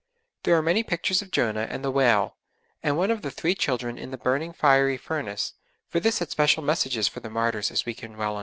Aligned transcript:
There 0.45 0.55
are 0.57 0.63
many 0.63 0.81
pictures 0.81 1.21
of 1.21 1.29
Jonah 1.29 1.67
and 1.69 1.85
the 1.85 1.91
whale, 1.91 2.35
and 2.81 2.97
one 2.97 3.11
of 3.11 3.21
the 3.21 3.29
three 3.29 3.53
children 3.53 3.99
in 3.99 4.09
the 4.09 4.17
burning 4.17 4.51
fiery 4.51 4.97
furnace, 4.97 5.53
for 5.87 5.99
this 5.99 6.17
had 6.17 6.31
special 6.31 6.63
messages 6.63 7.07
for 7.07 7.19
the 7.19 7.29
martyrs 7.29 7.69
as 7.69 7.85
we 7.85 7.93
can 7.93 8.17
well 8.17 8.29
understand. 8.31 8.39